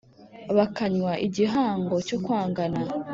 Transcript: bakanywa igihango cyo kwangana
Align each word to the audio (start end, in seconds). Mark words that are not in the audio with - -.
bakanywa 0.57 1.11
igihango 1.25 1.95
cyo 2.07 2.17
kwangana 2.23 2.79